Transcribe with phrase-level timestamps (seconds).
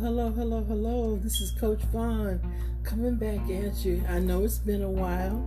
[0.00, 1.16] hello, hello, hello.
[1.16, 2.40] This is Coach Vaughn
[2.84, 4.00] coming back at you.
[4.08, 5.44] I know it's been a while.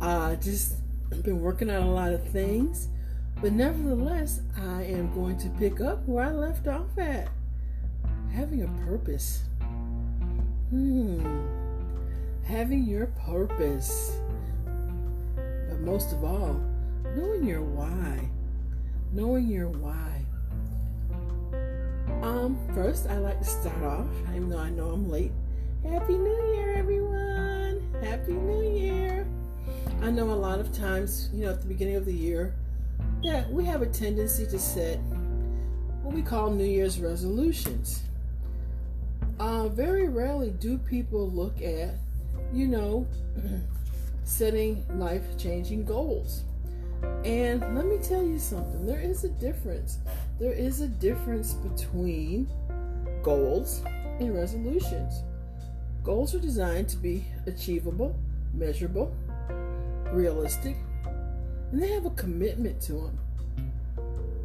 [0.00, 0.76] I uh, just
[1.24, 2.86] been working on a lot of things,
[3.42, 7.28] but nevertheless, I am going to pick up where I left off at.
[8.32, 9.42] Having a purpose.
[10.70, 11.42] Hmm.
[12.44, 14.16] Having your purpose.
[15.34, 16.60] But most of all,
[17.16, 18.28] knowing your why.
[19.12, 20.23] Knowing your why.
[22.44, 25.32] Um, first, I like to start off, even though I know I'm late.
[25.82, 27.80] Happy New Year, everyone!
[28.02, 29.26] Happy New Year!
[30.02, 32.54] I know a lot of times, you know, at the beginning of the year,
[33.22, 34.98] that we have a tendency to set
[36.02, 38.02] what we call New Year's resolutions.
[39.40, 41.94] Uh, very rarely do people look at,
[42.52, 43.06] you know,
[44.24, 46.44] setting life changing goals.
[47.24, 49.98] And let me tell you something there is a difference
[50.38, 52.48] there is a difference between
[53.22, 53.82] goals
[54.18, 55.22] and resolutions.
[56.02, 58.16] Goals are designed to be achievable,
[58.52, 59.14] measurable,
[60.12, 60.76] realistic,
[61.70, 63.18] and they have a commitment to them.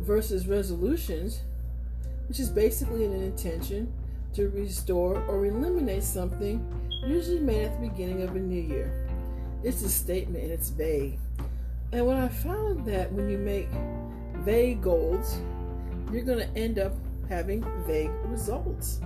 [0.02, 1.42] Versus resolutions,
[2.28, 3.92] which is basically an intention
[4.34, 6.64] to restore or eliminate something
[7.04, 9.08] usually made at the beginning of a new year.
[9.64, 11.20] It's a statement and it's vague.
[11.92, 13.70] And what I found that when you make
[14.46, 15.40] vague goals,
[16.12, 16.94] you're going to end up
[17.28, 19.00] having vague results.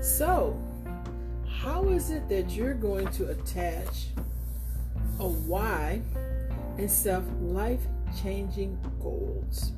[0.00, 0.60] So,
[1.48, 4.08] how is it that you're going to attach
[5.18, 6.00] a why
[6.78, 7.80] and set life
[8.22, 9.72] changing goals?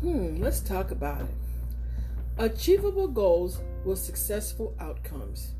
[0.00, 1.28] Hmm, let's talk about it.
[2.36, 5.52] Achievable goals with successful outcomes.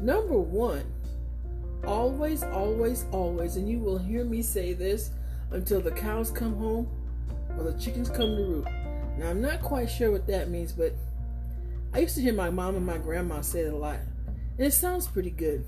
[0.00, 0.84] Number one,
[1.86, 5.10] always, always, always, and you will hear me say this
[5.50, 6.88] until the cows come home
[7.56, 8.68] or the chickens come to roost
[9.16, 10.94] now, I'm not quite sure what that means, but
[11.92, 13.98] I used to hear my mom and my grandma say it a lot,
[14.58, 15.64] and it sounds pretty good.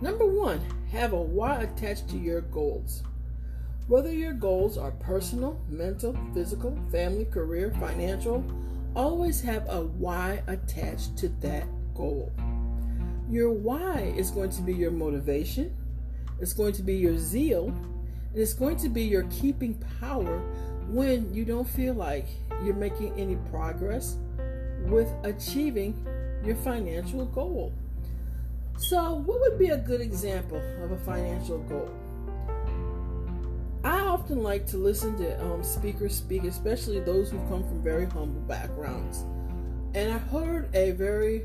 [0.00, 0.60] Number one,
[0.92, 3.02] have a why attached to your goals.
[3.88, 8.44] Whether your goals are personal, mental, physical, family, career, financial,
[8.94, 12.32] always have a why attached to that goal.
[13.30, 15.74] Your why is going to be your motivation,
[16.40, 20.38] it's going to be your zeal, and it's going to be your keeping power
[20.88, 22.26] when you don't feel like
[22.64, 24.16] you're making any progress
[24.84, 26.06] with achieving
[26.44, 27.72] your financial goal.
[28.78, 31.90] So, what would be a good example of a financial goal?
[33.82, 38.04] I often like to listen to um, speakers speak, especially those who come from very
[38.04, 39.24] humble backgrounds.
[39.94, 41.44] And I heard a very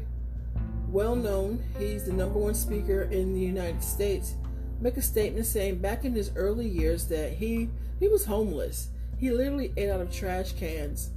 [0.91, 4.35] well known, he's the number one speaker in the United States,
[4.79, 7.69] make a statement saying back in his early years that he,
[8.00, 8.90] he was homeless
[9.22, 11.12] he literally ate out of trash cans.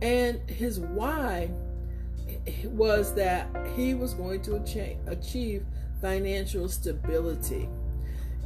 [0.00, 1.50] And his why
[2.64, 4.54] was that he was going to
[5.08, 5.66] achieve
[6.00, 7.68] financial stability.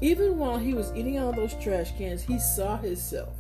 [0.01, 3.37] Even while he was eating out of those trash cans, he saw himself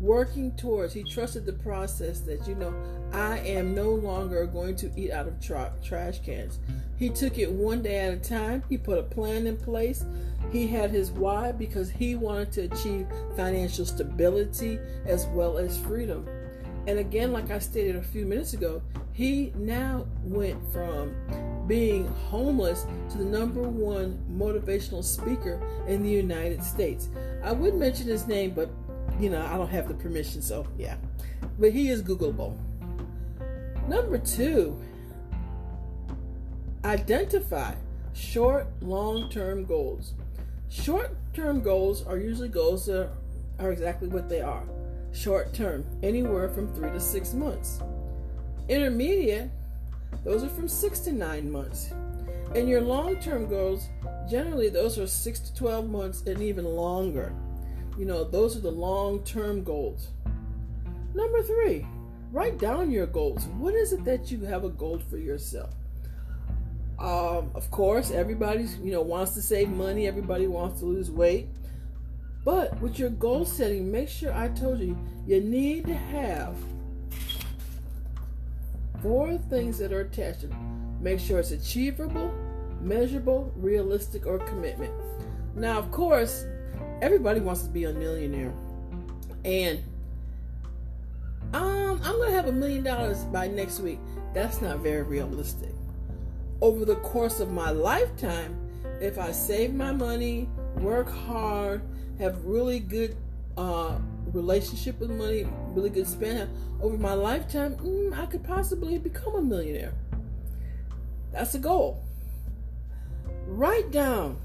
[0.00, 2.74] working towards, he trusted the process that, you know,
[3.12, 6.58] I am no longer going to eat out of tra- trash cans.
[6.98, 8.62] He took it one day at a time.
[8.68, 10.04] He put a plan in place.
[10.50, 13.06] He had his why because he wanted to achieve
[13.36, 16.26] financial stability as well as freedom.
[16.86, 18.80] And again, like I stated a few minutes ago,
[19.12, 21.14] he now went from
[21.66, 27.08] being homeless to the number one motivational speaker in the United States.
[27.42, 28.70] I wouldn't mention his name, but
[29.20, 30.96] you know, I don't have the permission, so yeah.
[31.58, 32.56] But he is Googleable.
[33.88, 34.78] Number two,
[36.84, 37.74] identify
[38.14, 40.14] short, long term goals.
[40.68, 43.10] Short term goals are usually goals that
[43.58, 44.64] are exactly what they are
[45.16, 47.80] short term, anywhere from three to six months.
[48.68, 49.50] Intermediate,
[50.24, 51.92] those are from six to nine months.
[52.54, 53.88] And your long term goals,
[54.28, 57.32] generally, those are six to 12 months and even longer.
[57.96, 60.08] You know, those are the long term goals.
[61.14, 61.86] Number three,
[62.30, 63.46] write down your goals.
[63.58, 65.74] What is it that you have a goal for yourself?
[66.98, 70.06] Um, of course, everybody's you know wants to save money.
[70.06, 71.48] Everybody wants to lose weight.
[72.44, 74.96] But with your goal setting, make sure I told you
[75.26, 76.54] you need to have
[79.02, 80.46] four things that are attached.
[81.00, 82.32] Make sure it's achievable,
[82.80, 84.92] measurable, realistic, or commitment.
[85.54, 86.44] Now, of course,
[87.02, 88.52] everybody wants to be a millionaire.
[89.44, 89.82] And
[91.52, 93.98] um, I'm gonna have a million dollars by next week.
[94.34, 95.70] That's not very realistic.
[96.60, 98.56] Over the course of my lifetime,
[99.00, 101.82] if I save my money, work hard,
[102.18, 103.16] have really good
[103.56, 103.98] uh,
[104.32, 106.50] relationship with money, really good spend
[106.80, 109.94] over my lifetime, mm, I could possibly become a millionaire.
[111.32, 112.02] That's a goal.
[113.46, 114.38] Write down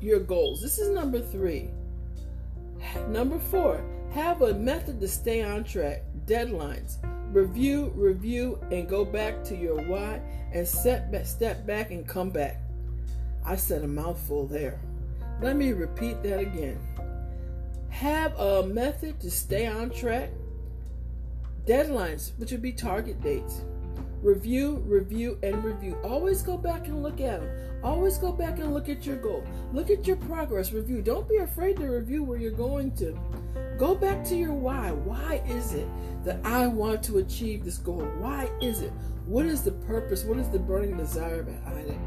[0.00, 0.60] your goals.
[0.60, 1.70] This is number three.
[3.08, 6.02] Number four, have a method to stay on track.
[6.26, 6.98] Deadlines.
[7.32, 10.20] Review, review, and go back to your why
[10.52, 12.60] and set back, step back and come back.
[13.44, 14.78] I said a mouthful there.
[15.40, 16.78] Let me repeat that again.
[17.88, 20.30] Have a method to stay on track.
[21.66, 23.62] Deadlines, which would be target dates.
[24.22, 25.96] Review, review, and review.
[26.02, 27.50] Always go back and look at them.
[27.84, 29.44] Always go back and look at your goal.
[29.72, 30.72] Look at your progress.
[30.72, 31.02] Review.
[31.02, 33.16] Don't be afraid to review where you're going to.
[33.78, 34.90] Go back to your why.
[34.90, 35.86] Why is it
[36.24, 38.02] that I want to achieve this goal?
[38.18, 38.92] Why is it?
[39.26, 40.24] What is the purpose?
[40.24, 41.98] What is the burning desire behind it?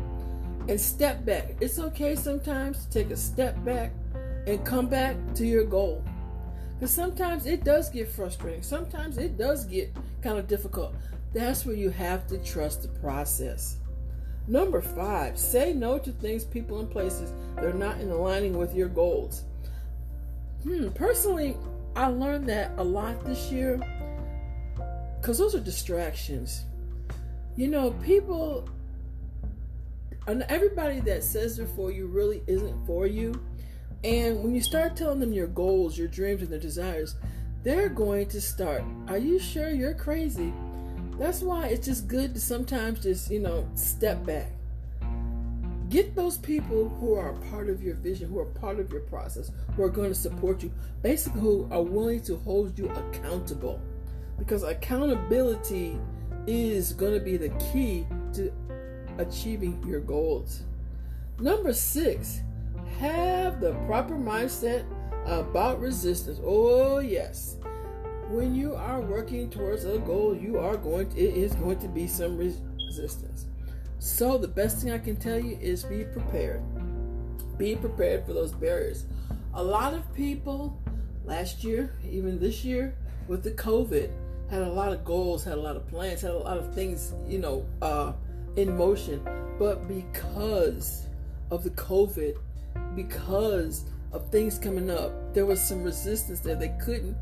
[0.67, 1.55] And step back.
[1.61, 3.93] It's okay sometimes to take a step back
[4.47, 6.03] and come back to your goal.
[6.73, 8.63] Because sometimes it does get frustrating.
[8.63, 10.95] Sometimes it does get kind of difficult.
[11.33, 13.77] That's where you have to trust the process.
[14.47, 18.75] Number five, say no to things, people, and places that are not in aligning with
[18.75, 19.43] your goals.
[20.63, 21.55] Hmm, personally,
[21.95, 23.79] I learned that a lot this year
[25.19, 26.65] because those are distractions.
[27.55, 28.67] You know, people,
[30.27, 33.39] and everybody that says they're for you really isn't for you.
[34.03, 37.15] And when you start telling them your goals, your dreams, and their desires,
[37.63, 38.83] they're going to start.
[39.07, 40.51] Are you sure you're crazy?
[41.17, 44.51] That's why it's just good to sometimes just, you know, step back.
[45.89, 49.51] Get those people who are part of your vision, who are part of your process,
[49.75, 50.71] who are going to support you,
[51.01, 53.79] basically, who are willing to hold you accountable.
[54.39, 55.99] Because accountability
[56.47, 58.51] is going to be the key to
[59.17, 60.63] achieving your goals.
[61.39, 62.41] Number six,
[62.99, 64.85] have the proper mindset
[65.25, 66.39] about resistance.
[66.43, 67.57] Oh, yes
[68.31, 71.87] when you are working towards a goal, you are going to, it is going to
[71.87, 73.45] be some resistance.
[73.99, 76.61] So the best thing I can tell you is be prepared.
[77.57, 79.05] Be prepared for those barriers.
[79.53, 80.79] A lot of people
[81.25, 82.95] last year, even this year,
[83.27, 84.09] with the COVID,
[84.49, 87.13] had a lot of goals, had a lot of plans, had a lot of things,
[87.27, 88.13] you know, uh,
[88.55, 89.21] in motion.
[89.59, 91.07] But because
[91.51, 92.37] of the COVID,
[92.95, 96.55] because of things coming up, there was some resistance there.
[96.55, 97.15] They couldn't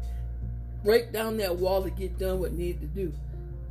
[0.83, 3.13] break down that wall to get done what needed to do.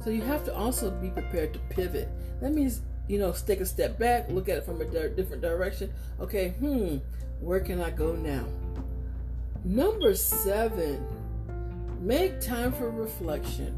[0.04, 2.08] So you have to also be prepared to pivot.
[2.40, 5.92] That means, you know, take a step back, look at it from a different direction.
[6.20, 6.98] Okay, hmm,
[7.40, 8.44] where can I go now?
[9.64, 11.04] Number seven,
[12.00, 13.76] make time for reflection.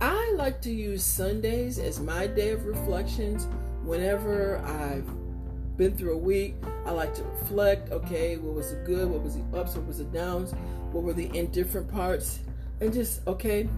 [0.00, 3.46] I like to use Sundays as my day of reflections
[3.84, 5.08] whenever I've
[5.76, 6.54] been through a week.
[6.84, 7.90] I like to reflect.
[7.90, 9.08] Okay, what was the good?
[9.08, 9.76] What was the ups?
[9.76, 10.52] What was the downs?
[10.92, 12.40] What were the indifferent parts?
[12.80, 13.68] And just okay,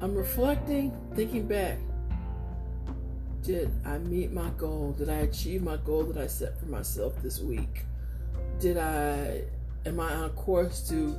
[0.00, 1.78] I'm reflecting, thinking back.
[3.42, 4.92] Did I meet my goal?
[4.98, 7.84] Did I achieve my goal that I set for myself this week?
[8.58, 9.42] Did I
[9.84, 11.16] am I on course to,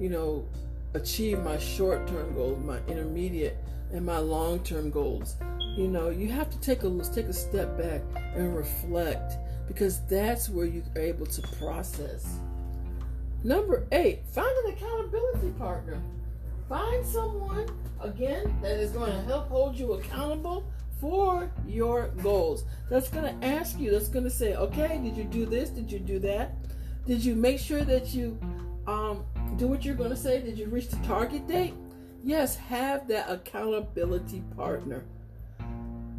[0.00, 0.46] you know,
[0.94, 3.58] achieve my short-term goals, my intermediate
[3.92, 5.36] and my long-term goals?
[5.76, 8.00] You know, you have to take a take a step back
[8.34, 9.36] and reflect
[9.68, 12.38] because that's where you're able to process.
[13.44, 16.00] Number eight, find an accountability partner.
[16.68, 17.68] Find someone,
[18.00, 20.64] again, that is going to help hold you accountable
[20.98, 22.64] for your goals.
[22.88, 25.68] That's going to ask you, that's going to say, okay, did you do this?
[25.68, 26.56] Did you do that?
[27.06, 28.38] Did you make sure that you
[28.86, 29.24] um,
[29.58, 30.40] do what you're going to say?
[30.40, 31.74] Did you reach the target date?
[32.24, 35.04] Yes, have that accountability partner.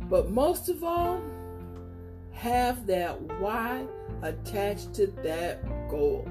[0.10, 1.22] But most of all,
[2.32, 3.86] have that why
[4.22, 6.28] attached to that goal.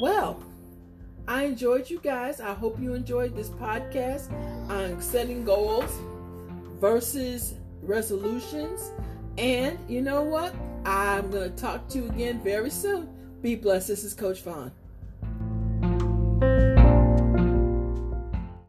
[0.00, 0.42] Well,
[1.28, 2.40] I enjoyed you guys.
[2.40, 4.32] I hope you enjoyed this podcast
[4.70, 5.92] on setting goals
[6.80, 8.90] versus resolutions.
[9.38, 10.54] And you know what?
[10.84, 13.08] I'm going to talk to you again very soon.
[13.42, 13.88] Be blessed.
[13.88, 14.72] This is Coach Vaughn.